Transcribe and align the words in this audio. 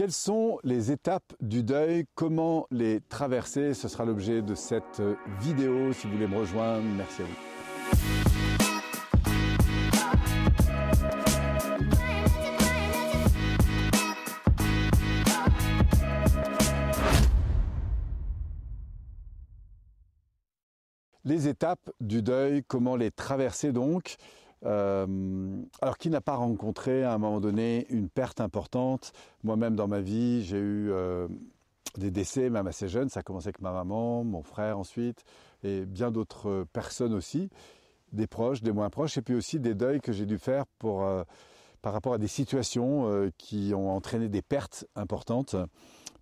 Quelles 0.00 0.12
sont 0.12 0.58
les 0.64 0.92
étapes 0.92 1.34
du 1.42 1.62
deuil? 1.62 2.06
Comment 2.14 2.66
les 2.70 3.02
traverser? 3.02 3.74
Ce 3.74 3.86
sera 3.86 4.06
l'objet 4.06 4.40
de 4.40 4.54
cette 4.54 5.02
vidéo. 5.42 5.92
Si 5.92 6.06
vous 6.06 6.14
voulez 6.14 6.26
me 6.26 6.38
rejoindre, 6.38 6.86
merci 6.96 7.20
à 7.20 7.26
vous. 7.26 7.34
Les 21.26 21.46
étapes 21.46 21.90
du 22.00 22.22
deuil, 22.22 22.64
comment 22.66 22.96
les 22.96 23.10
traverser 23.10 23.70
donc? 23.70 24.16
Euh, 24.64 25.62
alors 25.80 25.98
qui 25.98 26.10
n'a 26.10 26.20
pas 26.20 26.34
rencontré 26.34 27.02
à 27.04 27.12
un 27.14 27.18
moment 27.18 27.40
donné 27.40 27.86
une 27.90 28.08
perte 28.08 28.40
importante? 28.40 29.12
Moi-même 29.42 29.76
dans 29.76 29.88
ma 29.88 30.00
vie, 30.00 30.44
j'ai 30.44 30.58
eu 30.58 30.90
euh, 30.90 31.28
des 31.96 32.10
décès, 32.10 32.50
même 32.50 32.66
assez 32.66 32.88
jeunes. 32.88 33.08
Ça 33.08 33.20
a 33.20 33.22
commencé 33.22 33.48
avec 33.48 33.60
ma 33.60 33.72
maman, 33.72 34.24
mon 34.24 34.42
frère 34.42 34.78
ensuite, 34.78 35.24
et 35.62 35.86
bien 35.86 36.10
d'autres 36.10 36.66
personnes 36.72 37.14
aussi, 37.14 37.50
des 38.12 38.26
proches, 38.26 38.62
des 38.62 38.72
moins 38.72 38.90
proches, 38.90 39.18
et 39.18 39.22
puis 39.22 39.34
aussi 39.34 39.60
des 39.60 39.74
deuils 39.74 40.00
que 40.00 40.12
j'ai 40.12 40.26
dû 40.26 40.38
faire 40.38 40.64
euh, 40.84 41.24
par 41.82 41.92
rapport 41.92 42.14
à 42.14 42.18
des 42.18 42.28
situations 42.28 43.30
qui 43.38 43.72
ont 43.74 43.90
entraîné 43.90 44.28
des 44.28 44.42
pertes 44.42 44.86
importantes 44.96 45.56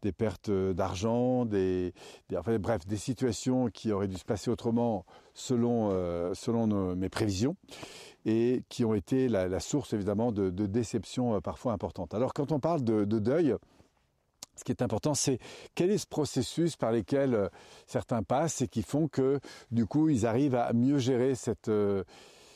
des 0.02 0.12
pertes 0.12 0.50
d'argent, 0.50 1.44
des, 1.44 1.92
bref, 2.30 2.86
des 2.86 2.96
situations 2.96 3.68
qui 3.68 3.92
auraient 3.92 4.08
dû 4.08 4.16
se 4.16 4.24
passer 4.24 4.50
autrement 4.50 5.04
selon, 5.34 5.90
selon 6.34 6.94
mes 6.96 7.08
prévisions 7.08 7.56
et 8.28 8.62
qui 8.68 8.84
ont 8.84 8.94
été 8.94 9.28
la, 9.28 9.60
source 9.60 9.92
évidemment 9.92 10.32
de, 10.32 10.50
déceptions 10.66 11.34
euh, 11.34 11.40
parfois 11.40 11.72
importantes. 11.72 12.14
Alors 12.14 12.34
quand 12.34 12.52
on 12.52 12.60
parle 12.60 12.84
de, 12.84 13.04
deuil, 13.04 13.54
ce 14.56 14.64
qui 14.64 14.72
est 14.72 14.82
important, 14.82 15.14
c'est 15.14 15.38
quel 15.74 15.90
est 15.90 15.98
ce 15.98 16.06
processus 16.06 16.76
par 16.76 16.92
lequel 16.92 17.34
euh, 17.34 17.48
certains 17.86 18.22
passent 18.22 18.60
et 18.60 18.68
qui 18.68 18.82
font 18.82 19.08
que 19.08 19.40
du 19.70 19.86
coup 19.86 20.08
ils 20.08 20.26
arrivent 20.26 20.56
à 20.56 20.72
mieux 20.72 20.98
gérer 20.98 21.34
cette, 21.34 21.68
euh, 21.68 22.04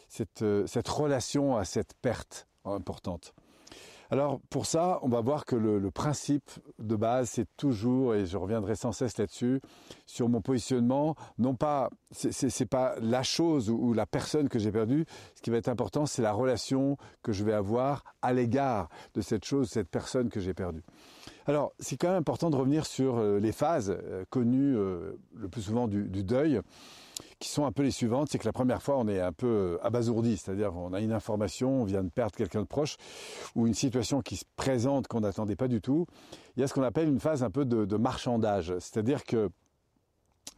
cette, 0.08 0.44
cette 0.66 0.88
relation 0.88 1.56
à 1.56 1.64
cette 1.64 1.94
perte 2.02 2.46
importante? 2.64 3.34
Alors 4.12 4.40
pour 4.50 4.66
ça, 4.66 4.98
on 5.00 5.08
va 5.08 5.22
voir 5.22 5.46
que 5.46 5.56
le, 5.56 5.90
principe 5.90 6.50
de 6.78 6.96
base, 6.96 7.30
c'est 7.30 7.46
toujours, 7.56 8.14
et 8.14 8.26
je 8.26 8.36
reviendrai 8.36 8.76
sans 8.76 8.92
cesse 8.92 9.16
là-dessus, 9.16 9.62
sur 10.04 10.28
mon 10.28 10.42
positionnement, 10.42 11.16
non 11.38 11.54
pas, 11.54 11.88
c'est 12.10 12.68
pas 12.68 12.94
la 13.00 13.22
chose 13.22 13.70
ou, 13.70 13.94
la 13.94 14.04
personne 14.04 14.50
que 14.50 14.58
j'ai 14.58 14.70
perdue. 14.70 15.06
Ce 15.34 15.40
qui 15.40 15.48
va 15.48 15.56
être 15.56 15.70
important, 15.70 16.04
c'est 16.04 16.20
la 16.20 16.32
relation 16.32 16.98
que 17.22 17.32
je 17.32 17.42
vais 17.42 17.54
avoir 17.54 18.04
à 18.20 18.34
l'égard 18.34 18.90
de 19.14 19.22
cette 19.22 19.46
chose, 19.46 19.70
cette 19.70 19.88
personne 19.88 20.28
que 20.28 20.40
j'ai 20.40 20.52
perdue. 20.52 20.82
Alors, 21.46 21.72
c'est 21.78 21.96
quand 21.96 22.08
même 22.08 22.18
important 22.18 22.50
de 22.50 22.56
revenir 22.56 22.84
sur 22.84 23.16
euh, 23.16 23.38
les 23.38 23.52
phases 23.52 23.96
euh, 23.98 24.26
connues 24.28 24.76
euh, 24.76 25.12
le 25.34 25.48
plus 25.48 25.62
souvent 25.62 25.88
du 25.88 26.22
deuil 26.22 26.60
qui 27.42 27.48
sont 27.48 27.66
un 27.66 27.72
peu 27.72 27.82
les 27.82 27.90
suivantes. 27.90 28.28
C'est 28.30 28.38
que 28.38 28.46
la 28.46 28.52
première 28.52 28.82
fois, 28.82 28.96
on 28.98 29.08
est 29.08 29.20
un 29.20 29.32
peu 29.32 29.78
abasourdi, 29.82 30.36
c'est-à-dire 30.36 30.74
on 30.76 30.92
a 30.92 31.00
une 31.00 31.12
information, 31.12 31.82
on 31.82 31.84
vient 31.84 32.04
de 32.04 32.08
perdre 32.08 32.36
quelqu'un 32.36 32.62
de 32.62 32.66
proche, 32.66 32.96
ou 33.56 33.66
une 33.66 33.74
situation 33.74 34.22
qui 34.22 34.36
se 34.36 34.44
présente 34.56 35.08
qu'on 35.08 35.20
n'attendait 35.20 35.56
pas 35.56 35.68
du 35.68 35.80
tout. 35.80 36.06
Il 36.56 36.60
y 36.60 36.62
a 36.62 36.68
ce 36.68 36.74
qu'on 36.74 36.82
appelle 36.82 37.08
une 37.08 37.20
phase 37.20 37.42
un 37.42 37.50
peu 37.50 37.64
de 37.64 37.96
marchandage, 37.96 38.72
c'est-à-dire 38.78 39.24
que 39.24 39.50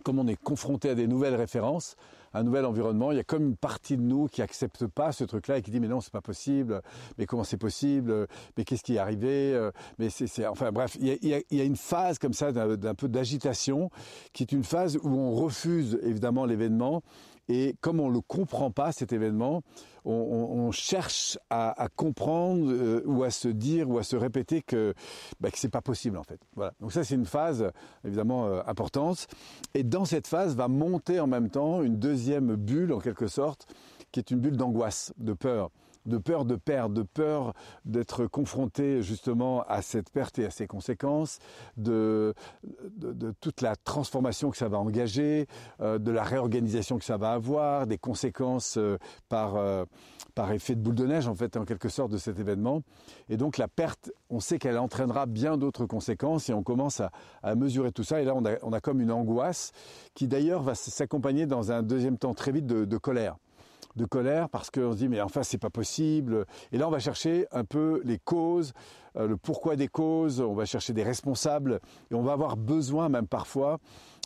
comme 0.02 0.18
on 0.18 0.26
est 0.26 0.36
confronté 0.36 0.90
à 0.90 0.94
des 0.94 1.06
nouvelles 1.06 1.34
références, 1.34 1.96
un 2.34 2.42
nouvel 2.42 2.64
environnement, 2.64 3.12
il 3.12 3.16
y 3.16 3.20
a 3.20 3.24
comme 3.24 3.44
une 3.44 3.56
partie 3.56 3.96
de 3.96 4.02
nous 4.02 4.26
qui 4.26 4.42
accepte 4.42 4.86
pas 4.86 5.12
ce 5.12 5.24
truc-là 5.24 5.58
et 5.58 5.62
qui 5.62 5.70
dit 5.70 5.80
mais 5.80 5.88
non 5.88 6.00
c'est 6.00 6.12
pas 6.12 6.20
possible, 6.20 6.82
mais 7.18 7.26
comment 7.26 7.44
c'est 7.44 7.56
possible, 7.56 8.26
mais 8.56 8.64
qu'est-ce 8.64 8.82
qui 8.82 8.96
est 8.96 8.98
arrivé, 8.98 9.70
mais 9.98 10.10
c'est, 10.10 10.46
enfin 10.46 10.72
bref, 10.72 10.96
il 11.00 11.06
y, 11.06 11.34
a, 11.34 11.40
il 11.50 11.58
y, 11.58 11.60
a, 11.60 11.64
une 11.64 11.76
phase 11.76 12.18
comme 12.18 12.32
ça 12.32 12.52
d'un 12.52 12.94
peu 12.94 13.08
d'agitation 13.08 13.90
qui 14.32 14.42
est 14.42 14.52
une 14.52 14.64
phase 14.64 14.98
où 15.02 15.08
on 15.08 15.32
refuse 15.34 15.98
évidemment 16.02 16.44
l'événement 16.44 17.02
et 17.48 17.76
comme 17.80 18.00
on 18.00 18.08
ne 18.08 18.14
le 18.14 18.20
comprend 18.20 18.70
pas, 18.70 18.92
cet 18.92 19.12
événement, 19.12 19.62
on, 20.06 20.70
cherche 20.70 21.38
à, 21.50 21.88
comprendre 21.96 22.70
euh, 22.70 23.02
ou 23.06 23.22
à 23.22 23.30
se 23.30 23.48
dire 23.48 23.88
ou 23.88 23.98
à 23.98 24.02
se 24.02 24.16
répéter 24.16 24.60
que, 24.60 24.92
bah, 25.40 25.50
que 25.50 25.58
ce 25.58 25.66
n'est 25.66 25.70
pas 25.70 25.80
possible 25.80 26.18
en 26.18 26.22
fait. 26.24 26.40
Voilà. 26.56 26.74
Donc 26.80 26.92
ça 26.92 27.04
c'est 27.04 27.14
une 27.14 27.24
phase 27.24 27.70
évidemment 28.04 28.46
euh, 28.46 28.60
importante. 28.66 29.26
Et 29.74 29.82
dans 29.82 30.04
cette 30.04 30.26
phase 30.26 30.56
va 30.56 30.68
monter 30.68 31.20
en 31.20 31.26
même 31.26 31.48
temps 31.48 31.82
une 31.82 31.96
deuxième 31.96 32.54
bulle 32.56 32.92
en 32.92 32.98
quelque 32.98 33.28
sorte, 33.28 33.66
qui 34.12 34.20
est 34.20 34.30
une 34.30 34.40
bulle 34.40 34.56
d'angoisse, 34.56 35.12
de 35.18 35.32
peur 35.32 35.70
de 36.06 36.18
peur 36.18 36.44
de 36.44 36.56
perdre, 36.56 36.94
de 36.94 37.02
peur 37.02 37.54
d'être 37.84 38.26
confronté 38.26 39.02
justement 39.02 39.62
à 39.62 39.82
cette 39.82 40.10
perte 40.10 40.38
et 40.38 40.46
à 40.46 40.50
ses 40.50 40.66
conséquences, 40.66 41.38
de, 41.76 42.34
toute 43.40 43.60
la 43.60 43.76
transformation 43.76 44.50
que 44.50 44.56
ça 44.56 44.68
va 44.68 44.78
engager, 44.78 45.46
euh, 45.80 45.98
de 45.98 46.10
la 46.10 46.22
réorganisation 46.22 46.98
que 46.98 47.04
ça 47.04 47.16
va 47.16 47.32
avoir, 47.32 47.86
des 47.86 47.98
conséquences 47.98 48.76
euh, 48.76 48.98
par, 49.28 49.56
euh, 49.56 49.84
par 50.34 50.52
effet 50.52 50.74
de 50.74 50.80
boule 50.80 50.94
de 50.94 51.06
neige 51.06 51.28
en 51.28 51.34
fait 51.34 51.56
en 51.56 51.64
quelque 51.64 51.88
sorte 51.88 52.10
de 52.10 52.18
cet 52.18 52.38
événement. 52.38 52.82
Et 53.28 53.36
donc 53.36 53.58
la 53.58 53.68
perte, 53.68 54.12
on 54.30 54.40
sait 54.40 54.58
qu'elle 54.58 54.78
entraînera 54.78 55.26
bien 55.26 55.56
d'autres 55.56 55.86
conséquences 55.86 56.48
et 56.48 56.52
on 56.52 56.62
commence 56.62 57.00
à, 57.00 57.54
mesurer 57.54 57.92
tout 57.92 58.04
ça. 58.04 58.20
Et 58.20 58.24
là 58.24 58.34
on 58.34 58.72
a, 58.72 58.80
comme 58.80 59.00
une 59.00 59.12
angoisse 59.12 59.72
qui 60.14 60.28
d'ailleurs 60.28 60.62
va 60.62 60.74
s'accompagner 60.74 61.46
dans 61.46 61.72
un 61.72 61.82
deuxième 61.82 62.18
temps 62.18 62.34
très 62.34 62.52
vite 62.52 62.66
de 62.66 62.96
colère 62.98 63.36
de 63.96 64.04
colère 64.04 64.48
parce 64.48 64.70
qu'on 64.70 64.92
se 64.92 64.98
dit 64.98 65.08
mais 65.08 65.20
enfin 65.20 65.42
c'est 65.42 65.58
pas 65.58 65.70
possible. 65.70 66.46
Et 66.72 66.78
là 66.78 66.88
on 66.88 66.90
va 66.90 66.98
chercher 66.98 67.46
un 67.52 67.64
peu 67.64 68.00
les 68.04 68.18
causes, 68.18 68.72
le 69.16 69.36
pourquoi 69.36 69.76
des 69.76 69.88
causes, 69.88 70.40
on 70.40 70.54
va 70.54 70.64
chercher 70.64 70.92
des 70.92 71.02
responsables 71.02 71.80
et 72.10 72.14
on 72.14 72.22
va 72.22 72.32
avoir 72.32 72.56
besoin 72.56 73.08
même 73.08 73.26
parfois 73.26 73.78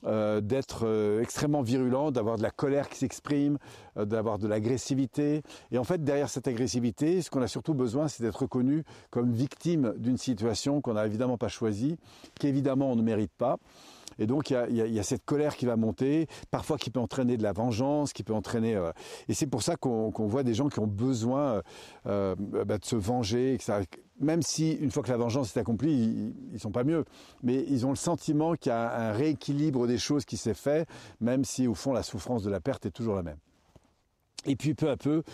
euh, 0.07 0.41
d'être 0.41 0.87
euh, 0.87 1.21
extrêmement 1.21 1.63
virulent, 1.63 2.11
d'avoir 2.11 2.39
de 2.39 2.43
la 2.43 2.51
colère 2.51 2.89
qui 2.89 2.99
s'exprime, 2.99 3.59
d'avoir 3.97 4.39
de 4.39 4.47
l'agressivité. 4.47 5.43
Et 5.73 5.79
en 5.79 5.85
fait 5.85 6.03
derrière 6.03 6.31
cette 6.31 6.49
agressivité, 6.49 7.21
ce 7.21 7.31
qu'on 7.31 7.43
a 7.43 7.49
surtout 7.49 7.75
besoin 7.75 8.09
c'est 8.09 8.23
d'être 8.23 8.43
reconnu 8.43 8.85
comme 9.11 9.33
victime 9.33 9.95
d'une 9.99 10.19
situation 10.19 10.81
qu'on 10.81 10.95
n'a 10.95 11.07
évidemment 11.07 11.37
pas 11.37 11.49
choisie, 11.49 11.97
qu'évidemment 12.39 12.91
on 12.93 12.97
ne 12.97 13.03
mérite 13.03 13.33
pas. 13.37 13.59
Et 14.19 14.27
donc 14.27 14.51
il 14.51 14.77
y 14.77 14.99
a, 14.99 15.03
cette 15.03 15.25
colère 15.25 15.57
qui 15.57 15.67
va 15.67 15.77
monter, 15.77 16.27
parfois 16.51 16.77
qui 16.77 16.91
peut 16.91 17.01
entraîner 17.01 17.37
de 17.37 17.43
la 17.43 17.53
vengeance, 17.53 18.13
qui 18.13 18.25
peut 18.25 18.35
entraîner. 18.35 18.75
Euh, 18.75 18.91
et 19.29 19.35
c'est 19.35 19.47
pour 19.47 19.63
ça 19.63 19.77
qu'on 19.77 20.11
voit 20.11 20.43
des 20.43 20.55
gens 20.55 20.69
qui 20.69 20.81
ont 20.81 20.87
besoin 20.87 21.41
euh, 21.41 21.63
euh, 22.07 22.65
bah, 22.65 22.79
de 22.79 22.85
se 22.85 22.97
venger, 22.97 23.55
etc. 23.55 23.85
Même 24.21 24.43
si 24.43 24.73
une 24.73 24.91
fois 24.91 25.03
que 25.03 25.11
la 25.11 25.17
vengeance 25.17 25.57
est 25.57 25.61
accomplie, 25.61 25.93
ils, 25.93 26.35
ils 26.55 26.61
sont 26.61 26.73
pas 26.73 26.85
mieux, 26.85 27.05
mais 27.43 27.65
ils 27.69 27.87
ont 27.87 27.91
le 27.91 27.97
sentiment 27.97 28.55
qu'il 28.55 28.71
y 28.71 28.73
a 28.73 29.11
un 29.11 29.13
rééquilibre 29.13 29.87
des 29.87 29.99
choses 29.99 30.25
qui 30.25 30.37
s'est 30.37 30.55
fait, 30.55 30.89
même 31.21 31.45
si 31.45 31.67
au 31.67 31.75
fond 31.75 31.93
la 31.93 32.03
souffrance 32.03 32.43
de 32.43 32.51
la 32.51 32.61
perte 32.61 32.87
est 32.87 32.91
toujours 32.91 33.15
la 33.15 33.23
même. 33.23 33.39
Et 34.47 34.55
puis 34.55 34.75
peu 34.75 34.89
à 34.89 34.97
peu, 34.97 35.25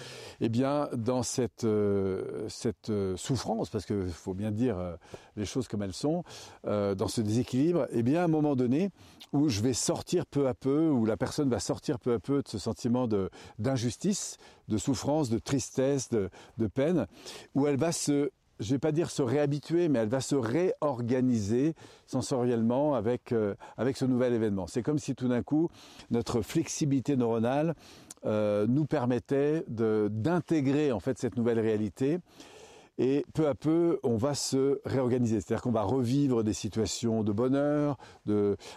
eh 0.40 0.48
bien, 0.48 0.88
dans 0.96 1.22
cette, 1.22 1.64
euh, 1.64 2.48
euh, 2.88 3.16
souffrance, 3.16 3.68
parce 3.68 3.84
qu'il 3.84 4.08
faut 4.08 4.32
bien 4.32 4.50
dire 4.50 4.78
euh, 4.78 4.96
les 5.36 5.44
choses 5.44 5.68
comme 5.68 5.82
elles 5.82 5.92
sont, 5.92 6.24
dans 6.64 7.08
ce 7.08 7.20
déséquilibre, 7.20 7.86
eh 7.90 8.02
bien, 8.02 8.22
à 8.22 8.24
un 8.24 8.28
moment 8.28 8.56
donné, 8.56 8.90
où 9.32 9.48
je 9.48 9.60
vais 9.60 9.74
sortir 9.74 10.24
peu 10.26 10.48
à 10.48 10.54
peu, 10.54 10.88
où 10.88 11.04
la 11.04 11.16
personne 11.16 11.50
va 11.50 11.60
sortir 11.60 11.98
peu 11.98 12.14
à 12.14 12.18
peu 12.18 12.42
de 12.42 12.48
ce 12.48 12.58
sentiment 12.58 13.06
de 13.06 13.30
d'injustice, 13.58 14.38
de 14.68 14.78
souffrance, 14.78 15.28
de 15.28 15.38
tristesse, 15.38 16.08
de 16.08 16.66
peine, 16.66 17.06
où 17.54 17.66
elle 17.66 17.76
va 17.76 17.92
se 17.92 18.30
je 18.60 18.70
vais 18.70 18.78
pas 18.78 18.92
dire 18.92 19.10
se 19.10 19.22
réhabituer, 19.22 19.88
mais 19.88 20.00
elle 20.00 20.08
va 20.08 20.20
se 20.20 20.34
réorganiser 20.34 21.74
sensoriellement 22.06 22.94
avec, 22.94 23.34
avec 23.76 23.96
ce 23.96 24.04
nouvel 24.04 24.32
événement. 24.32 24.66
C'est 24.66 24.82
comme 24.82 24.98
si 24.98 25.14
tout 25.14 25.28
d'un 25.28 25.42
coup, 25.42 25.70
notre 26.10 26.42
flexibilité 26.42 27.16
neuronale 27.16 27.74
euh, 28.26 28.66
nous 28.66 28.86
permettait 28.86 29.64
d'intégrer 29.68 30.92
en 30.92 31.00
fait 31.00 31.18
cette 31.18 31.36
nouvelle 31.36 31.60
réalité. 31.60 32.18
Et 32.96 33.26
peu 33.34 33.48
à 33.48 33.54
peu, 33.54 33.98
on 34.04 34.16
va 34.16 34.34
se 34.34 34.80
réorganiser. 34.84 35.40
C'est-à-dire 35.40 35.62
qu'on 35.62 35.72
va 35.72 35.82
revivre 35.82 36.44
des 36.44 36.52
situations 36.52 37.24
de 37.24 37.32
bonheur, 37.32 37.98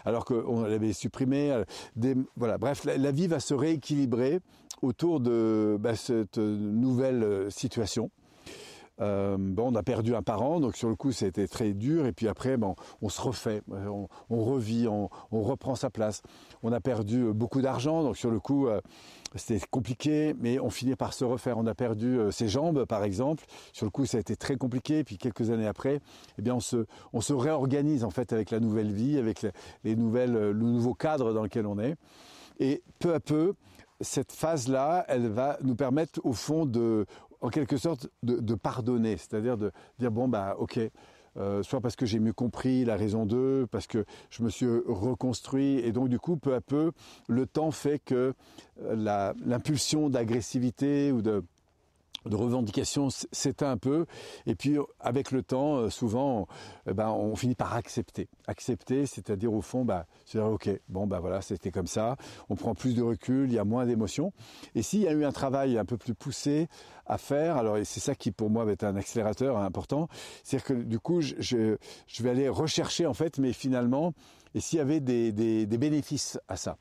alors 0.06 0.25
qu'on 0.25 0.63
l'avait 0.63 0.92
supprimé. 0.92 1.51
Euh, 1.51 2.16
voilà, 2.36 2.57
bref, 2.57 2.84
la, 2.84 3.12
vie 3.12 3.28
va 3.28 3.40
se 3.40 3.54
rééquilibrer 3.54 4.40
autour 4.81 5.19
de 5.19 5.78
bah, 5.80 5.96
cette 5.96 6.40
nouvelle 6.40 7.24
euh, 7.24 7.50
situation. 7.51 8.10
Euh, 9.00 9.38
bon, 9.38 9.72
on 9.72 9.76
a 9.76 9.84
perdu 9.84 10.16
un 10.16 10.24
parent, 10.24 10.60
donc 10.60 10.76
sur 10.76 10.90
le 10.90 10.96
coup, 10.96 11.12
c'était 11.12 11.48
très 11.48 11.74
dur. 11.74 12.06
Et 12.06 12.14
puis 12.14 12.28
après, 12.28 12.58
bon, 12.58 12.76
on 13.02 13.10
se 13.10 13.22
refait, 13.22 13.62
on, 13.70 14.08
on 14.30 14.44
revit, 14.44 14.88
on, 14.88 15.10
reprend 15.32 15.76
sa 15.76 15.90
place. 15.90 16.22
On 16.64 16.72
a 16.72 16.80
perdu 16.80 17.32
beaucoup 17.34 17.62
d'argent, 17.62 18.04
donc 18.04 18.18
sur 18.18 18.32
le 18.32 18.40
coup, 18.40 18.68
euh, 18.68 18.82
c'était 19.36 19.66
compliqué, 19.70 20.36
mais 20.40 20.60
on 20.60 20.70
finit 20.70 20.96
par 20.96 21.14
se 21.14 21.24
refaire. 21.24 21.58
On 21.58 21.68
a 21.68 21.76
perdu 21.76 22.18
euh, 22.18 22.32
ses 22.32 22.48
jambes, 22.48 22.86
par 22.86 23.04
exemple. 23.04 23.46
Sur 23.74 23.86
le 23.86 23.92
coup, 23.92 24.06
ça 24.06 24.18
a 24.18 24.20
été 24.20 24.36
très 24.36 24.56
compliqué. 24.56 25.00
Et 25.00 25.04
puis 25.04 25.18
quelques 25.18 25.52
années 25.52 25.68
après, 25.68 26.00
eh 26.38 26.42
bien, 26.42 26.56
on 26.56 27.22
se, 27.22 27.34
réorganise 27.34 28.04
en 28.04 28.10
fait 28.10 28.34
avec 28.34 28.52
la 28.52 28.60
nouvelle 28.60 28.92
vie, 28.92 29.18
avec 29.18 29.46
les 29.84 29.96
nouvelles, 29.96 30.34
le 30.34 30.54
nouveau 30.54 30.94
cadre 30.94 31.34
dans 31.34 31.44
lequel 31.44 31.68
on 31.68 31.78
est. 31.78 31.96
Et 32.60 32.82
peu 33.00 33.14
à 33.14 33.20
peu, 33.20 33.54
cette 34.02 34.32
phase-là, 34.32 35.06
elle 35.08 35.28
va 35.28 35.58
nous 35.62 35.76
permettre 35.76 36.20
au 36.24 36.34
fond 36.34 36.66
de, 36.66 37.06
en 37.42 37.50
quelque 37.50 37.78
sorte, 37.78 38.10
de, 38.24 38.56
pardonner, 38.56 39.18
c'est-à-dire 39.18 39.57
de 39.57 39.72
dire 40.00 40.12
bon 40.12 40.28
bah 40.28 40.56
ok, 40.57 40.80
euh, 41.38 41.62
soit 41.62 41.81
parce 41.81 41.95
que 41.95 42.06
j'ai 42.06 42.19
mieux 42.19 42.34
compris 42.34 42.84
la 42.84 42.95
raison 42.95 43.25
d'eux, 43.25 43.68
parce 43.69 43.86
que 43.88 44.06
je 44.30 44.44
me 44.44 44.50
suis 44.50 44.68
reconstruit, 44.68 45.80
et 45.80 45.92
donc 45.92 46.10
du 46.10 46.19
coup, 46.19 46.38
peu 46.38 46.56
à 46.56 46.62
peu, 46.62 46.92
le 47.28 47.45
temps 47.45 47.72
fait 47.72 48.00
que 48.00 48.34
euh, 48.81 49.34
l'impulsion 49.45 50.10
d'agressivité 50.10 51.12
ou 51.12 51.22
de 51.22 51.44
de 52.29 52.35
revendication 52.35 53.09
s'éteint 53.09 53.71
un 53.71 53.77
peu. 53.77 54.06
Et 54.45 54.56
puis 54.56 54.77
avec 55.00 55.31
le 55.31 55.44
temps 55.44 55.77
euh, 55.77 55.89
souvent 55.89 56.47
eh 56.89 56.94
ben, 56.94 57.09
on 57.09 57.35
finit 57.35 57.56
par 57.56 57.74
accepter. 57.74 58.29
Accepter 58.47 59.06
c'est-à-dire 59.06 59.53
au 59.53 59.62
fond 59.62 59.85
bah 59.85 60.06
c'est 60.25 60.39
ok 60.39 60.69
bon 60.89 61.07
bah 61.07 61.19
voilà 61.19 61.41
c'était 61.41 61.71
comme 61.71 61.88
ça. 61.88 62.15
On 62.50 62.56
prend 62.56 62.75
plus 62.75 62.95
de 62.95 63.01
recul 63.01 63.50
il 63.50 63.56
y 63.56 63.59
a 63.59 63.65
moins 63.65 63.85
d'émotions. 63.85 64.33
Et 64.75 64.81
s'il 64.81 65.01
y 65.01 65.07
a 65.07 65.13
eu 65.13 65.25
un 65.25 65.31
travail 65.31 65.77
un 65.77 65.85
peu 65.85 65.97
plus 65.97 66.13
poussé 66.13 66.68
à 67.06 67.18
faire 67.18 67.57
alors 67.57 67.77
c'est 67.83 68.00
ça 68.00 68.15
qui 68.15 68.31
pour 68.31 68.50
moi 68.50 68.65
va 68.65 68.74
être 68.74 68.83
un 68.83 68.97
accélérateur 68.97 69.57
important 69.57 70.09
c'est-à-dire 70.44 70.68
que 70.68 70.74
du 70.74 71.00
coup 71.00 71.21
je, 71.21 71.77
vais 72.19 72.29
aller 72.29 72.50
rechercher 72.50 73.06
en 73.06 73.13
fait 73.13 73.38
mais 73.38 73.53
finalement 73.53 74.13
et 74.53 74.59
s'il 74.59 74.77
y 74.77 74.81
avait 74.81 75.00
des 75.00 75.65
bénéfices 75.77 76.38
à 76.50 76.57
ça 76.57 76.77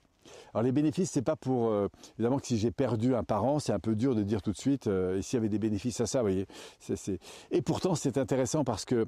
alors 0.53 0.63
les 0.63 0.73
bénéfices, 0.73 1.11
c'est 1.11 1.23
pas 1.23 1.37
pour 1.37 1.69
euh, 1.69 1.89
évidemment 2.19 2.39
que 2.39 2.47
si 2.47 2.59
j'ai 2.59 2.71
perdu 2.71 3.15
un 3.15 3.25
parent, 3.25 3.59
c'est 3.59 3.73
un 3.73 3.79
peu 3.79 3.95
dur 3.95 4.15
de 4.15 4.23
dire 4.23 4.43
tout 4.43 4.53
de 4.53 4.57
suite. 4.57 4.87
Euh, 4.87 5.19
et 5.19 5.23
s'il 5.23 5.37
y 5.37 5.41
avait 5.41 5.49
des 5.49 5.59
bénéfices 5.59 6.01
à 6.01 6.07
ça, 6.07 6.21
vous 6.21 6.29
voyez. 6.29 6.47
Et 7.51 7.63
pourtant, 7.63 7.95
c'est 7.95 8.19
intéressant 8.19 8.65
parce 8.65 8.85
que 8.85 9.07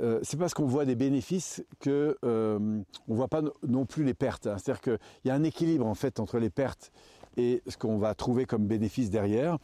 euh, 0.00 0.20
c'est 0.22 0.38
parce 0.38 0.54
qu'on 0.54 0.66
voit 0.66 0.84
des 0.84 0.94
bénéfices 0.94 1.62
que 1.78 2.16
euh, 2.24 2.80
on 3.08 3.14
voit 3.14 3.28
pas 3.28 3.42
non 3.66 3.84
plus 3.84 4.04
les 4.04 4.14
pertes. 4.14 4.46
Hein. 4.46 4.56
C'est-à-dire 4.58 4.80
qu'il 4.80 4.98
y 5.24 5.30
a 5.30 5.34
un 5.34 5.42
équilibre 5.42 5.86
en 5.86 5.94
fait 5.94 6.20
entre 6.20 6.38
les 6.38 6.50
pertes 6.50 6.92
ce 7.66 7.76
qu'on 7.76 7.98
va 7.98 8.14
trouver 8.14 8.44
comme 8.44 8.66
bénéfice 8.66 9.10
derrière, 9.10 9.58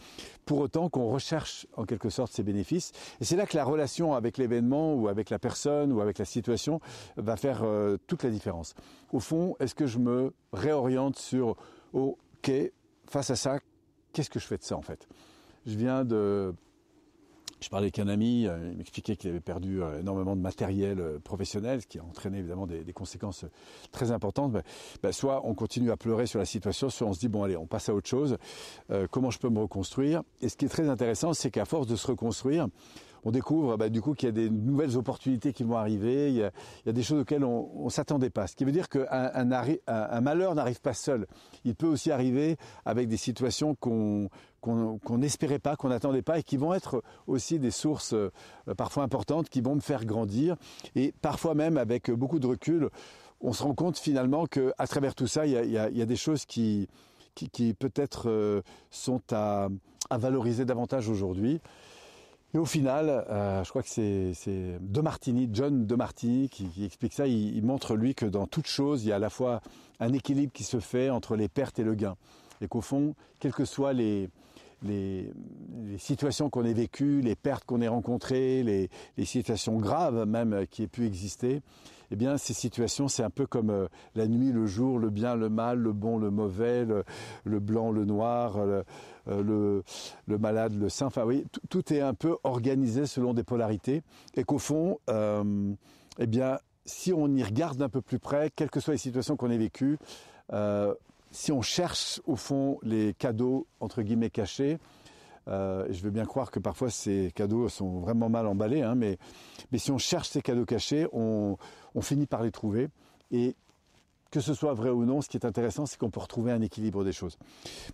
pour 0.44 0.58
autant 0.61 0.88
qu'on 0.88 1.08
recherche 1.11 1.67
en 1.76 1.84
quelque 1.84 2.11
sorte 2.11 2.32
ces 2.32 2.43
bénéfices. 2.43 2.93
Et 3.20 3.25
c'est 3.25 3.37
là 3.37 3.46
que 3.46 3.56
la 3.56 3.64
relation 3.64 4.14
avec 4.14 4.38
l'événement 4.38 4.94
ou 4.94 5.08
avec 5.08 5.31
la 5.31 5.38
personne 5.38 5.93
ou 5.93 6.00
avec 6.00 6.19
la 6.19 6.25
situation 6.25 6.81
va 7.17 7.37
faire 7.37 7.62
euh, 7.62 7.96
toute 8.06 8.23
la 8.23 8.31
différence. 8.31 8.75
Au 9.12 9.20
fond, 9.20 9.56
est-ce 9.61 9.75
que 9.75 9.87
je 9.87 9.99
me 9.99 10.32
réoriente 10.52 11.19
sur, 11.19 11.56
ok, 11.93 12.50
face 13.08 13.31
à 13.31 13.37
ça, 13.37 13.58
qu'est-ce 14.12 14.31
que 14.31 14.38
je 14.38 14.46
fais 14.46 14.58
de 14.58 14.62
ça 14.62 14.76
en 14.76 14.82
fait? 14.82 15.08
Je 15.67 15.76
viens 15.76 16.05
de 16.05 16.55
je 17.61 17.69
parlais 17.69 17.87
avec 17.87 17.99
un 17.99 18.08
ami, 18.08 18.47
euh, 18.47 18.70
il 18.70 18.76
m'expliquait 18.76 19.17
qu'il 19.17 19.31
avait 19.31 19.41
perdu 19.41 19.82
euh, 19.82 20.00
énormément 20.00 20.37
de 20.37 20.41
matériel 20.41 21.00
euh, 21.00 21.19
professionnel, 21.19 21.81
ce 21.81 21.87
qui 21.87 21.99
a 21.99 22.05
entraîné 22.05 22.38
évidemment 22.38 22.67
des, 22.67 22.85
conséquences 22.93 23.44
très 23.93 24.11
importantes. 24.11 24.53
Ben, 24.53 24.62
ben, 25.03 25.12
soit 25.12 25.43
on 25.44 25.55
continue 25.55 25.91
à 25.91 25.97
pleurer 25.97 26.26
sur 26.26 26.38
la 26.38 26.44
situation, 26.44 26.91
soit 26.91 27.06
on 27.06 27.12
se 27.12 27.20
dit 27.20 27.29
bon 27.29 27.43
allez, 27.43 27.56
on 27.56 27.67
passe 27.67 27.88
à 27.88 27.94
autre 27.94 28.08
chose. 28.08 28.37
comment 29.11 29.31
je 29.31 29.38
peux 29.38 29.49
me 29.49 29.61
reconstruire? 29.61 30.23
Et 30.41 30.49
ce 30.49 30.56
qui 30.56 30.64
est 30.64 30.69
très 30.69 30.88
intéressant, 30.88 31.35
c'est 31.35 31.50
qu'à 31.50 31.64
force 31.64 31.87
de 31.87 31.97
se 31.97 32.06
reconstruire, 32.06 32.69
on 33.26 33.32
découvre 33.32 33.76
bah, 33.76 33.88
du 33.88 34.00
coup 34.00 34.14
qu'il 34.14 34.29
y 34.29 34.31
a 34.31 34.32
des 34.32 34.49
nouvelles 34.49 34.97
opportunités 34.97 35.52
qui 35.52 35.64
vont 35.64 35.76
arriver, 35.76 36.31
il 36.31 36.37
y 36.37 36.44
a, 36.44 36.93
des 36.93 37.02
choses 37.02 37.23
auxquelles 37.23 37.44
on 37.44 37.85
ne 37.85 37.91
s'attendait 37.91 38.31
pas. 38.31 38.47
Ce 38.47 38.55
qui 38.55 38.64
veut 38.64 38.70
dire 38.70 38.88
qu'un 38.88 39.06
un, 39.11 40.20
malheur 40.20 40.55
n'arrive 40.55 40.81
pas 40.81 40.94
seul. 40.94 41.26
Il 41.64 41.75
peut 41.75 41.88
aussi 41.88 42.12
arriver 42.12 42.56
avec 42.85 43.09
des 43.09 43.17
situations 43.17 43.75
qu'on 43.75 44.31
qu'on 44.67 45.19
n'espérait 45.19 45.59
pas, 45.59 45.77
qu'on 45.77 45.89
n'attendait 45.89 46.23
pas 46.23 46.39
et 46.39 46.43
qui 46.43 46.57
vont 46.57 46.75
être 46.75 47.03
aussi 47.27 47.59
des 47.59 47.71
sources 47.71 48.15
euh, 48.15 48.31
parfois 48.77 49.05
importantes 49.05 49.49
qui 49.49 49.61
vont 49.61 49.77
me 49.77 49.81
faire 49.81 50.05
grandir 50.05 50.57
et 50.95 51.15
parfois 51.23 51.55
même 51.55 51.79
avec 51.79 52.11
beaucoup 52.11 52.39
de 52.39 52.47
recul, 52.47 52.91
on 53.41 53.53
se 53.53 53.63
rend 53.63 53.75
compte 53.75 53.99
finalement 53.99 54.47
que 54.47 54.73
à 54.79 54.87
travers 54.87 55.15
tout 55.15 55.27
ça, 55.27 55.47
il 55.47 55.71
y 55.71 55.79
a, 55.79 56.07
des 56.07 56.17
choses 56.17 56.47
qui, 56.47 56.89
qui, 57.35 57.75
peut-être 57.75 58.29
euh, 58.29 58.63
sont 58.91 59.21
à, 59.31 59.69
valoriser 60.11 60.65
davantage 60.65 61.09
aujourd'hui. 61.09 61.61
Et 62.55 62.59
au 62.59 62.65
final, 62.65 63.09
euh, 63.29 63.62
je 63.65 63.71
crois 63.71 63.83
que 63.83 63.89
c'est 63.89 64.79
De 64.81 65.01
Martini, 65.01 65.49
John 65.53 65.87
De 65.87 65.95
Martini, 65.95 66.49
qui, 66.49 66.85
explique 66.85 67.12
ça. 67.12 67.27
Il, 67.27 67.62
montre 67.65 67.97
lui 67.97 68.15
que 68.15 68.25
dans 68.25 68.47
toute 68.47 68.67
chose, 68.67 69.05
il 69.05 69.09
y 69.09 69.12
a 69.12 69.17
à 69.17 69.19
la 69.19 69.31
fois 69.31 69.61
un 70.01 70.12
équilibre 70.12 70.53
qui 70.53 70.65
se 70.65 70.81
fait 70.81 71.11
entre 71.11 71.37
les 71.37 71.49
pertes 71.49 71.79
et 71.79 71.85
le 71.85 71.95
gain, 71.95 72.17
et 72.61 72.69
qu'au 72.69 72.81
fond, 72.81 73.15
quelles 73.41 73.53
que 73.53 73.65
soient 73.65 73.93
les, 73.93 74.31
les, 74.82 75.32
situations 75.99 76.50
qu'on 76.50 76.64
ait 76.64 76.75
vécues, 76.75 77.20
les 77.20 77.37
pertes 77.37 77.64
qu'on 77.64 77.81
ait 77.81 77.88
rencontrées, 77.88 78.62
les, 78.62 79.25
situations 79.25 79.78
graves 79.78 80.26
même 80.26 80.67
qui 80.70 80.82
aient 80.82 80.88
pu 80.88 81.06
exister, 81.06 81.62
eh 82.11 82.17
bien 82.17 82.37
ces 82.37 82.55
situations 82.55 83.08
c'est 83.08 83.23
un 83.23 83.31
peu 83.31 83.46
comme 83.46 83.70
euh, 83.70 83.88
la 84.14 84.26
nuit, 84.26 84.52
le 84.52 84.67
jour, 84.67 84.99
le 84.99 85.11
bien, 85.11 85.34
le 85.34 85.49
mal, 85.49 85.78
le 85.78 85.93
bon, 85.93 86.19
le 86.19 86.31
mauvais, 86.31 86.84
le, 86.84 87.61
blanc, 87.61 87.90
le 87.90 88.05
noir, 88.05 88.64
le, 88.64 88.84
euh, 89.28 89.82
le, 90.26 90.38
malade, 90.38 90.78
le 90.78 90.88
saint. 90.88 91.06
Enfin 91.06 91.25
oui, 91.25 91.44
tout 91.69 91.93
est 91.93 92.00
un 92.00 92.14
peu 92.14 92.37
organisé 92.44 93.06
selon 93.06 93.34
des 93.34 93.44
polarités 93.44 94.02
et 94.37 94.44
qu'au 94.44 94.58
fond, 94.58 94.99
euh, 95.11 95.73
eh 96.19 96.26
bien 96.26 96.58
si 96.84 97.12
on 97.12 97.26
y 97.34 97.43
regarde 97.43 97.78
d'un 97.78 97.88
peu 97.88 98.00
plus 98.00 98.20
près, 98.20 98.50
quelles 98.55 98.70
que 98.70 98.78
soient 98.78 98.94
les 98.94 98.99
situations 98.99 99.37
qu'on 99.37 99.50
ait 99.50 99.58
vécues, 99.58 99.99
si 101.31 101.52
on 101.52 101.62
cherche 101.62 102.20
au 102.26 102.37
fond 102.37 102.78
les 102.82 103.14
cadeaux 103.14 103.67
entre 103.81 104.02
guillemets 104.02 104.31
cachés, 104.31 104.78
euh, 105.49 105.87
je 105.90 106.02
veux 106.02 106.11
bien 106.11 106.25
croire 106.25 106.50
que 106.50 106.58
parfois 106.58 106.90
ces 106.90 107.31
cadeaux 107.34 107.69
sont 107.69 108.00
vraiment 108.00 108.28
mal 108.28 108.46
emballés, 108.46 108.82
hein, 108.82 108.94
mais, 108.94 109.19
mais 109.70 109.78
si 109.78 109.90
on 109.93 109.99
cherche 109.99 110.28
ces 110.28 110.43
cadeaux 110.43 110.64
cachés, 110.64 111.06
on, 111.12 111.56
finit 112.00 112.26
par 112.26 112.43
les 112.43 112.50
trouver. 112.50 112.88
Et 113.31 113.55
que 114.31 114.40
ce 114.40 114.55
soit 114.55 114.75
vrai 114.75 114.90
ou 114.90 115.05
non, 115.05 115.23
ce 115.23 115.28
qui 115.28 115.37
est 115.37 115.46
intéressant, 115.46 115.87
c'est 115.87 115.99
qu'on 115.99 116.11
peut 116.11 116.20
retrouver 116.20 116.52
un 116.52 116.61
équilibre 116.61 117.05
des 117.05 117.12
choses. 117.12 117.38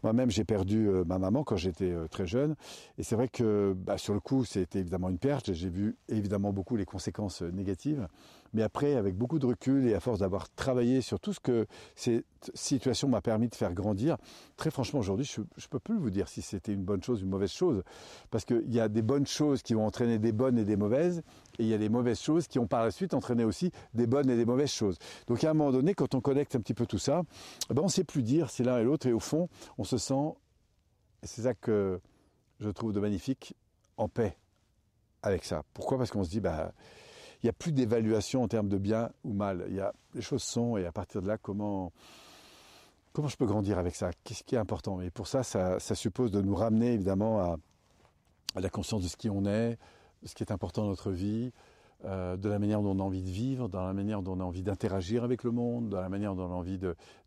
Moi-même, 0.02 0.30
j'ai 0.30 0.44
perdu 0.44 0.88
euh, 0.88 1.04
ma 1.04 1.18
maman 1.18 1.44
quand 1.44 1.56
j'étais 1.56 1.90
euh, 1.90 2.08
très 2.08 2.26
jeune, 2.26 2.56
et 2.98 3.02
c'est 3.02 3.14
vrai 3.14 3.28
que 3.28 3.74
bah, 3.76 3.98
sur 3.98 4.14
le 4.14 4.20
coup, 4.20 4.44
c'était 4.44 4.80
évidemment 4.80 5.10
une 5.10 5.18
perte. 5.18 5.52
J'ai 5.52 5.68
vu 5.68 5.96
évidemment 6.08 6.52
beaucoup 6.52 6.76
les 6.76 6.86
conséquences 6.86 7.42
négatives. 7.42 8.08
Mais 8.52 8.62
après, 8.62 8.94
avec 8.94 9.16
beaucoup 9.16 9.38
de 9.38 9.46
recul 9.46 9.86
et 9.88 9.94
à 9.94 10.00
force 10.00 10.18
d'avoir 10.18 10.48
travaillé 10.54 11.00
sur 11.00 11.18
tout 11.20 11.32
ce 11.32 11.40
que 11.40 11.66
cette 11.94 12.24
situation 12.54 13.08
m'a 13.08 13.20
permis 13.20 13.48
de 13.48 13.54
faire 13.54 13.72
grandir, 13.72 14.16
très 14.56 14.70
franchement, 14.70 15.00
aujourd'hui, 15.00 15.24
je 15.24 15.40
ne 15.40 15.66
peux 15.70 15.78
plus 15.78 15.98
vous 15.98 16.10
dire 16.10 16.28
si 16.28 16.42
c'était 16.42 16.72
une 16.72 16.84
bonne 16.84 17.02
chose 17.02 17.22
ou 17.22 17.24
une 17.24 17.30
mauvaise 17.30 17.52
chose. 17.52 17.82
Parce 18.30 18.44
qu'il 18.44 18.72
y 18.72 18.80
a 18.80 18.88
des 18.88 19.02
bonnes 19.02 19.26
choses 19.26 19.62
qui 19.62 19.74
vont 19.74 19.86
entraîner 19.86 20.18
des 20.18 20.32
bonnes 20.32 20.58
et 20.58 20.64
des 20.64 20.76
mauvaises, 20.76 21.22
et 21.58 21.62
il 21.62 21.68
y 21.68 21.74
a 21.74 21.78
des 21.78 21.88
mauvaises 21.88 22.20
choses 22.20 22.46
qui 22.46 22.58
ont 22.58 22.66
par 22.66 22.82
la 22.82 22.90
suite 22.90 23.14
entraîné 23.14 23.44
aussi 23.44 23.70
des 23.94 24.06
bonnes 24.06 24.28
et 24.28 24.36
des 24.36 24.44
mauvaises 24.44 24.72
choses. 24.72 24.98
Donc 25.26 25.42
à 25.44 25.50
un 25.50 25.54
moment 25.54 25.72
donné, 25.72 25.94
quand 25.94 26.14
on 26.14 26.20
connecte 26.20 26.54
un 26.54 26.60
petit 26.60 26.74
peu 26.74 26.86
tout 26.86 26.98
ça, 26.98 27.22
eh 27.70 27.74
ben 27.74 27.82
on 27.82 27.86
ne 27.86 27.90
sait 27.90 28.04
plus 28.04 28.22
dire 28.22 28.50
c'est 28.50 28.64
l'un 28.64 28.78
et 28.78 28.84
l'autre, 28.84 29.06
et 29.06 29.12
au 29.12 29.20
fond, 29.20 29.48
on 29.78 29.84
se 29.84 29.96
sent, 29.96 30.34
c'est 31.22 31.42
ça 31.42 31.54
que 31.54 32.00
je 32.60 32.68
trouve 32.70 32.92
de 32.92 33.00
magnifique, 33.00 33.54
en 33.96 34.08
paix 34.08 34.36
avec 35.22 35.44
ça. 35.44 35.62
Pourquoi? 35.74 35.98
Parce 35.98 36.10
qu'on 36.10 36.24
se 36.24 36.30
dit, 36.30 36.40
bah, 36.40 36.72
il 37.42 37.46
n'y 37.46 37.50
a 37.50 37.54
plus 37.54 37.72
d'évaluation 37.72 38.42
en 38.42 38.48
termes 38.48 38.68
de 38.68 38.78
bien 38.78 39.10
ou 39.24 39.32
mal. 39.32 39.64
Il 39.68 39.74
y 39.74 39.80
a, 39.80 39.92
les 40.14 40.22
choses 40.22 40.44
sont, 40.44 40.76
et 40.76 40.86
à 40.86 40.92
partir 40.92 41.22
de 41.22 41.26
là, 41.26 41.38
comment, 41.38 41.92
comment 43.12 43.26
je 43.26 43.36
peux 43.36 43.46
grandir 43.46 43.78
avec 43.78 43.96
ça? 43.96 44.10
Qu'est-ce 44.22 44.44
qui 44.44 44.54
est 44.54 44.58
important? 44.58 45.00
Et 45.00 45.10
pour 45.10 45.26
ça, 45.26 45.42
ça, 45.42 45.78
suppose 45.80 46.30
de 46.30 46.40
nous 46.40 46.54
ramener 46.54 46.92
évidemment 46.92 47.40
à, 47.40 47.56
la 48.60 48.70
conscience 48.70 49.02
de 49.02 49.08
ce 49.08 49.16
qui 49.16 49.28
on 49.28 49.44
est, 49.44 49.78
de 50.22 50.28
ce 50.28 50.34
qui 50.34 50.44
est 50.44 50.52
important 50.52 50.82
dans 50.82 50.90
notre 50.90 51.10
vie, 51.10 51.52
euh, 52.04 52.36
de 52.36 52.48
la 52.48 52.60
manière 52.60 52.80
dont 52.80 52.96
on 52.96 53.00
a 53.00 53.02
envie 53.02 53.22
de 53.22 53.30
vivre, 53.30 53.68
dans 53.68 53.84
la 53.84 53.92
manière 53.92 54.22
dont 54.22 54.34
on 54.34 54.40
a 54.40 54.44
envie 54.44 54.62
d'interagir 54.62 55.24
avec 55.24 55.42
le 55.42 55.50
monde, 55.50 55.88
dans 55.88 56.00
la 56.00 56.08
manière 56.08 56.36
dont 56.36 56.44
on 56.44 56.52
a 56.52 56.56
envie 56.56 56.78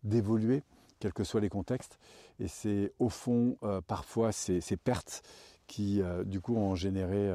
d'évoluer, 0.04 0.64
quels 1.00 1.14
que 1.14 1.26
soient 1.26 1.42
les 1.42 1.50
contextes. 1.50 2.00
Et 2.40 2.48
c'est 2.48 2.94
au 3.00 3.10
fond 3.10 3.58
euh, 3.64 3.82
parfois 3.82 4.32
ces, 4.32 4.62
pertes 4.82 5.24
qui, 5.68 6.02
euh, 6.02 6.24
du 6.24 6.40
coup, 6.40 6.56
ont 6.56 6.76
généré 6.76 7.34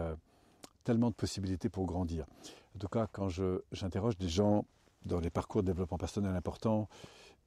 tellement 0.84 1.10
de 1.10 1.14
possibilités 1.14 1.68
pour 1.68 1.84
grandir. 1.84 2.24
En 2.74 2.78
tout 2.78 2.88
cas, 2.88 3.06
quand 3.10 3.28
j'interroge 3.72 4.16
des 4.18 4.28
gens 4.28 4.64
dans 5.04 5.20
les 5.20 5.30
parcours 5.30 5.62
de 5.62 5.66
développement 5.68 5.98
personnel 5.98 6.34
importants 6.34 6.88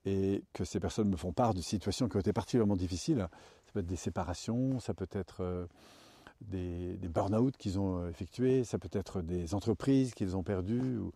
et 0.06 0.44
que 0.53 0.65
ces 0.65 0.80
personnes 0.80 1.10
me 1.10 1.15
font 1.15 1.32
part 1.32 1.53
de 1.53 1.62
situations 1.62 2.10
qui 2.10 2.18
ont 2.18 2.20
été 2.20 2.34
particulièrement 2.34 2.75
difficiles, 2.75 3.27
ça 3.65 3.72
peut 3.74 3.80
être 3.80 3.88
des 3.88 3.96
séparations, 3.96 4.80
ça 4.80 4.94
peut 4.94 5.08
être 5.12 5.42
euh, 5.42 5.65
des, 6.42 6.98
burn-out 7.08 7.56
qu'ils 7.58 7.80
ont 7.80 8.00
euh, 8.00 8.10
effectués, 8.10 8.63
ça 8.63 8.77
peut 8.77 8.89
être 8.92 9.22
des 9.22 9.53
entreprises 9.53 10.13
qu'ils 10.13 10.36
ont 10.36 10.44
perdues 10.44 10.98
ou, 10.98 11.13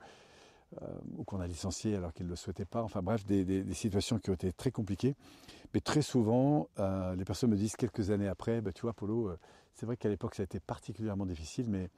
euh, 0.82 1.24
qu'on 1.26 1.42
a 1.42 1.48
licenciées 1.48 1.96
alors 1.96 2.14
qu'ils 2.14 2.28
ne 2.28 2.32
le 2.32 2.38
souhaitaient 2.38 2.66
pas. 2.66 2.82
Enfin 2.82 3.02
bref, 3.02 3.26
des, 3.26 3.74
situations 3.74 4.20
qui 4.20 4.30
ont 4.30 4.36
été 4.36 4.54
très 4.54 4.72
compliquées. 4.72 5.16
Mais 5.74 5.82
très 5.82 6.02
souvent, 6.02 6.70
les 6.78 7.26
personnes 7.26 7.50
me 7.50 7.58
disent 7.58 7.76
quelques 7.76 8.10
années 8.10 8.30
après, 8.30 8.62
bah, 8.62 8.72
tu 8.72 8.84
vois, 8.84 8.94
Polo, 8.94 9.36
c'est 9.74 9.86
vrai 9.86 9.98
qu'à 9.98 10.08
l'époque 10.08 10.34
ça 10.34 10.44
a 10.44 10.46
été 10.46 10.62
particulièrement 10.62 11.26
difficile, 11.26 11.66
mais 11.68 11.90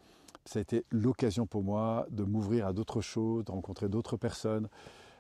ça 0.49 0.57
a 0.57 0.61
été 0.63 0.83
l'occasion 0.89 1.45
pour 1.45 1.63
moi 1.63 2.07
de 2.09 2.23
m'ouvrir 2.23 2.65
à 2.65 2.73
d'autres 2.73 3.01
choses, 3.01 3.45
de 3.45 3.51
rencontrer 3.51 3.87
d'autres 3.87 4.17
personnes, 4.17 4.67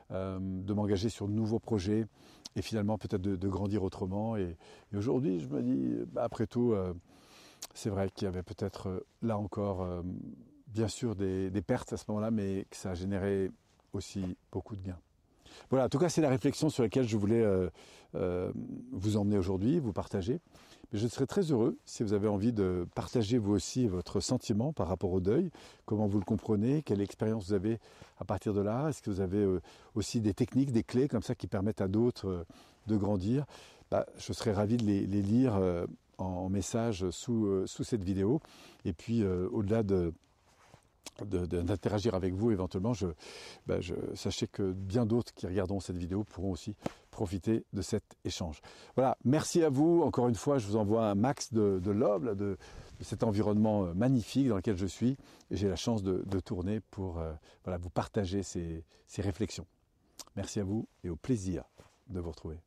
euh, 0.09 0.39
de 0.39 0.73
m'engager 0.73 1.09
sur 1.09 1.27
de 1.27 1.33
nouveaux 1.33 1.59
projets 1.59 2.07
et 2.55 2.63
finalement 2.63 2.97
peut-être 2.97 3.21
de, 3.21 3.47
grandir 3.47 3.83
autrement. 3.83 4.37
Et, 4.37 4.57
aujourd'hui, 4.91 5.39
je 5.39 5.47
me 5.47 5.61
dis, 5.61 6.03
bah, 6.11 6.23
après 6.23 6.47
tout, 6.47 6.73
euh, 6.73 6.95
c'est 7.75 7.91
vrai 7.91 8.09
qu'il 8.09 8.25
y 8.25 8.27
avait 8.27 8.41
peut-être 8.41 8.89
euh, 8.89 9.05
là 9.21 9.37
encore, 9.37 9.87
bien 10.65 10.87
sûr, 10.87 11.15
des, 11.15 11.51
pertes 11.61 11.93
à 11.93 11.97
ce 11.97 12.05
moment-là, 12.07 12.31
mais 12.31 12.65
que 12.71 12.75
ça 12.75 12.91
a 12.91 12.93
généré 12.95 13.51
aussi 13.93 14.35
beaucoup 14.51 14.75
de 14.75 14.81
gains. 14.81 14.99
Voilà, 15.69 15.85
en 15.85 15.89
tout 15.89 15.99
cas, 15.99 16.09
c'est 16.09 16.21
la 16.21 16.29
réflexion 16.29 16.69
sur 16.69 16.83
laquelle 16.83 17.07
je 17.07 17.17
voulais 17.17 17.45
vous 18.13 19.17
emmener 19.17 19.37
aujourd'hui, 19.37 19.79
vous 19.79 19.93
partager. 19.93 20.39
Mais 20.91 20.99
je 20.99 21.07
serais 21.07 21.27
très 21.27 21.41
heureux 21.51 21.77
si 21.85 22.03
vous 22.03 22.13
avez 22.13 22.27
envie 22.27 22.51
de 22.51 22.87
partager 22.95 23.37
vous 23.37 23.53
aussi 23.53 23.87
votre 23.87 24.19
sentiment 24.19 24.73
par 24.73 24.87
rapport 24.87 25.11
au 25.11 25.19
deuil, 25.19 25.51
comment 25.85 26.07
vous 26.07 26.17
le 26.17 26.25
comprenez, 26.25 26.81
quelle 26.81 27.01
expérience 27.01 27.47
vous 27.47 27.53
avez 27.53 27.79
à 28.19 28.25
partir 28.25 28.53
de 28.53 28.61
là, 28.61 28.89
est-ce 28.89 29.01
que 29.01 29.11
vous 29.11 29.21
avez 29.21 29.37
euh, 29.37 29.61
aussi 29.95 30.19
des 30.19 30.33
techniques, 30.33 30.71
des 30.71 30.83
clés 30.83 31.07
comme 31.07 31.21
ça 31.21 31.35
qui 31.35 31.47
permettent 31.47 31.81
à 31.81 31.87
d'autres 31.87 32.27
euh, 32.27 32.43
de 32.87 32.97
grandir? 32.97 33.45
Bah, 33.91 34.05
je 34.17 34.33
serais 34.33 34.51
ravi 34.51 34.77
de 34.77 34.85
les, 34.85 35.05
lire 35.05 35.55
euh, 35.55 35.85
en 36.17 36.49
message 36.49 37.09
sous, 37.11 37.65
sous 37.65 37.83
cette 37.83 38.03
vidéo. 38.03 38.41
Et 38.83 38.93
puis 38.93 39.23
au-delà 39.23 39.83
de 39.83 40.13
d'interagir 41.25 42.15
avec 42.15 42.33
vous 42.33 42.51
éventuellement, 42.51 42.93
bah, 43.67 43.81
je, 43.81 43.93
sachez 44.15 44.47
que 44.47 44.71
bien 44.71 45.05
d'autres 45.05 45.33
qui 45.33 45.47
regarderont 45.47 45.79
cette 45.79 45.97
vidéo 45.97 46.23
pourront 46.23 46.51
aussi 46.51 46.75
profiter 47.11 47.65
de 47.73 47.81
cet 47.81 48.03
échange. 48.23 48.61
Voilà, 48.95 49.17
merci 49.25 49.63
à 49.63 49.69
vous. 49.69 50.01
Encore 50.03 50.29
une 50.29 50.35
fois, 50.35 50.57
je 50.57 50.67
vous 50.67 50.75
envoie 50.75 51.05
un 51.05 51.15
max 51.15 51.51
de, 51.51 51.79
de 51.83 51.91
love, 51.91 52.35
de, 52.35 52.57
cet 53.01 53.23
environnement 53.23 53.85
euh, 53.85 53.93
magnifique 53.93 54.47
dans 54.47 54.55
lequel 54.55 54.77
je 54.77 54.85
suis. 54.85 55.17
Et 55.51 55.57
j'ai 55.57 55.67
la 55.67 55.75
chance 55.75 56.03
de, 56.03 56.39
tourner 56.39 56.79
pour 56.91 57.19
euh, 57.19 57.33
voilà, 57.63 57.77
vous 57.77 57.89
partager 57.89 58.43
ces 58.43 58.83
réflexions. 59.17 59.67
Merci 60.35 60.59
à 60.59 60.63
vous 60.63 60.87
et 61.03 61.09
au 61.09 61.15
plaisir 61.15 61.63
de 62.07 62.19
vous 62.19 62.31
retrouver. 62.31 62.59